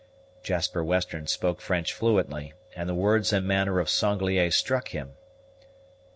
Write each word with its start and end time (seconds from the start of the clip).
Jasper 0.41 0.83
Western 0.83 1.27
spoke 1.27 1.61
French 1.61 1.93
fluently, 1.93 2.53
and 2.75 2.89
the 2.89 2.95
words 2.95 3.31
and 3.31 3.45
manner 3.45 3.79
of 3.79 3.87
Sanglier 3.87 4.49
struck 4.49 4.87
him. 4.87 5.11